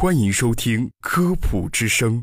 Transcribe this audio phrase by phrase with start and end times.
[0.00, 2.18] 欢迎收听《科普之声》。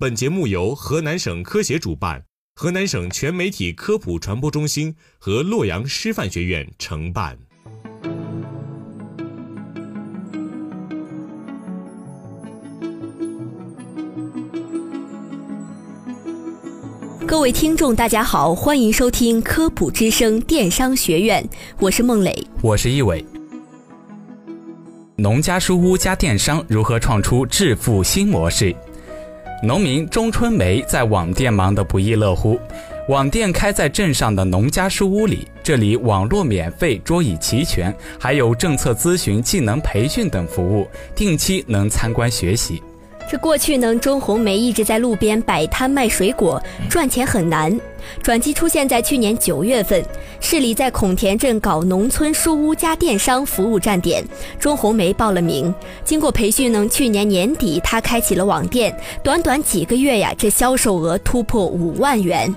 [0.00, 2.24] 本节目由河南省科协主办，
[2.56, 7.38] 河南省全媒体科普传播中心和洛阳师范学院承办。
[17.24, 23.24] 各位听众，大家好，欢迎收听《科普之声》电商学院，我是孟磊，我是一伟。
[25.20, 28.74] 农家书屋加电商如何创出致富新模式？
[29.62, 32.58] 农民钟春梅在网店忙得不亦乐乎。
[33.06, 42.82] 网店开在镇上的农家书屋里，这里网络免费，桌椅齐全，还有政策咨询、技能培训等服务，定期能参观学习。
[43.30, 47.78] 这过去呢，钟红梅一直在路边摆摊卖水果，赚钱很难。
[48.20, 50.04] 转机出现在去年九月份，
[50.40, 54.24] 市里在孔田镇搞农村书屋加电商服务站点，
[54.58, 55.72] 钟红梅报了名。
[56.04, 62.52] 经过培训呢，去年年底她开启了网店，短短几个月呀，这销售额突破五万元。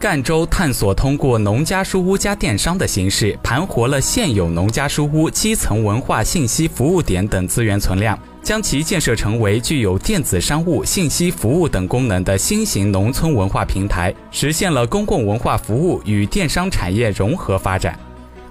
[0.00, 8.18] 赣州探索通过农家书屋加电商的形式，盘活了现有农家书屋基层文化信息服务点等资源存量。
[8.44, 17.98] 将其建设成为具有电子商务、信息服务等功能的新型农村文化平台，实现了公共文化服务与电商产业融合发展。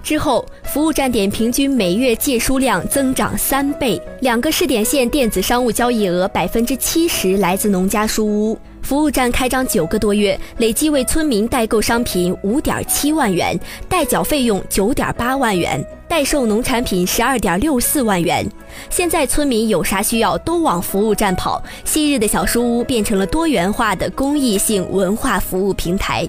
[0.04, 8.58] 之后，服务站点平均每月借书量增长三倍，两个试点县电子商务交易额百分之七十来自农家书屋。
[8.82, 18.46] 服务站开张九个多月，累计为村民代购商品五点七万元，代缴费用九点八万元，代售农产品十二点六四万元。
[18.90, 26.28] 现在村民有啥需要都往服务站跑，昔日的小书屋变成了多元化的公益性文化服务平台。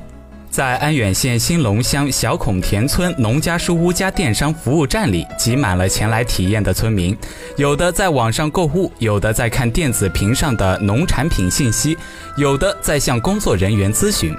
[0.56, 7.14] 在安远县新隆乡小孔田村农家书屋家电商服务站里，挤满了前来体验的村民，
[7.58, 11.98] 有的在网上购物，有的在看电子屏上的农产品信息，
[12.38, 14.34] 有的在向工作人员咨询。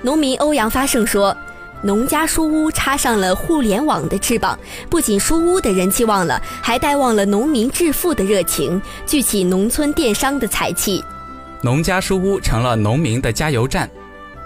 [0.00, 1.36] 农民欧阳发胜说
[1.84, 4.58] ：“农家书屋插上了互联网的翅膀，
[4.88, 11.04] 不仅书屋的人气旺了，还带旺了农民致富的热情，聚起农村电商的财气。
[11.60, 13.86] 农家书屋成了农民的加油站。”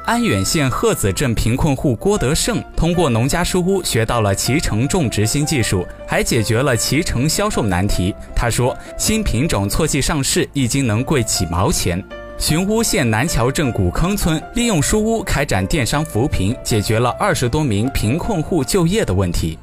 [0.07, 8.15] 安远县鹤子镇贫困户郭德胜通过农家书屋学到了脐橙种植新技术，还解决了脐橙销售难题。
[8.33, 12.01] 他说：“新品种错季上市，一斤能贵几毛钱。”
[12.39, 19.59] 寻乌县南桥镇古坑村利用书屋开展电商扶贫，解决了二十多名贫困户就业的问题。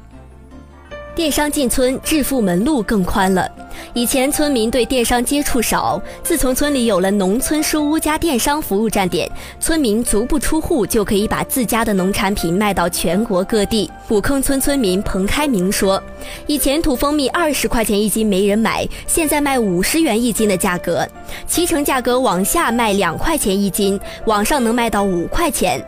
[1.14, 3.50] 电商进村，致富门路更宽了。
[3.92, 9.30] 以前村民对电商接触少，自从村里有了农村书屋加电商服务站点，
[9.60, 13.90] 村民足不出户就可以把自家的农产品卖到全国各地。
[14.08, 16.02] 古坑村村民彭开明说
[16.46, 21.06] ：“以前土蜂蜜二十块钱一斤没人买，现在卖五十元一斤的价格，
[21.48, 25.84] 脐橙价格往下卖两块钱一斤，网上能卖到五块钱。”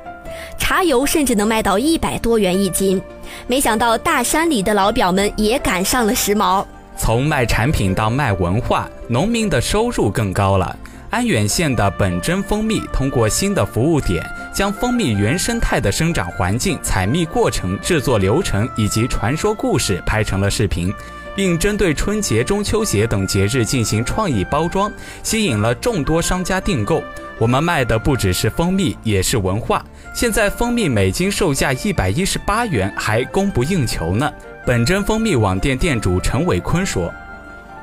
[0.58, 3.00] 茶油甚至能卖到一百多元一斤，
[3.46, 6.64] 没想到大山里的老表们也赶上了时髦。
[6.96, 10.76] 从卖产品到卖文化，农民的收入更高了。
[11.10, 20.92] 安远县的本真蜂蜜通过新的服务点，将蜂蜜原生态的生长环境、采蜜过程、制作流程以及传说故事拍成了视频，
[21.34, 24.92] 并针对春节、中秋节等节日进行创意包装，
[25.22, 27.02] 吸引了众多商家订购。
[27.38, 29.84] 我们卖的不只是蜂蜜，也是文化。
[30.12, 34.30] 现在蜂蜜每斤售价一百一十八元，还供不应求呢。
[34.66, 37.08] 本真蜂蜜网店店主陈伟坤说：“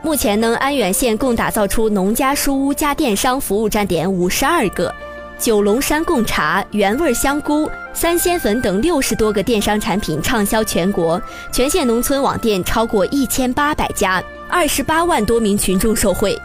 [0.04, 4.94] 目前呢，安远县共打造出农家书屋加电商服务站点五十二个，
[5.40, 11.22] 九龙山贡茶、原味香菇、三鲜粉等六十多个电商产品畅销全国，
[11.54, 16.38] 全县农村网店超过一千八百家，二十八万多名群众受惠。”